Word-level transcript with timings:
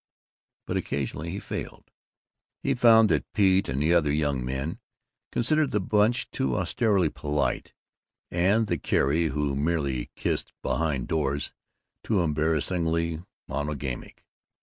But 0.65 0.77
occasionally 0.77 1.29
he 1.29 1.39
failed. 1.39 1.91
He 2.63 2.73
found 2.73 3.07
that 3.09 3.31
Pete 3.33 3.69
and 3.69 3.79
the 3.79 3.93
other 3.93 4.11
young 4.11 4.43
men 4.43 4.79
considered 5.31 5.69
the 5.69 5.79
Bunch 5.79 6.27
too 6.31 6.55
austerely 6.55 7.09
polite 7.11 7.71
and 8.31 8.65
the 8.65 8.79
Carrie 8.79 9.27
who 9.27 9.55
merely 9.55 10.09
kissed 10.15 10.53
behind 10.63 11.07
doors 11.07 11.53
too 12.03 12.21
embarrassingly 12.21 13.21
monogamic. 13.47 14.25